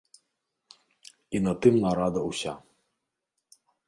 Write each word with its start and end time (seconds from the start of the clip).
І 1.39 1.41
на 1.47 1.53
тым 1.65 1.77
нарада 1.83 2.21
ўся. 2.31 2.53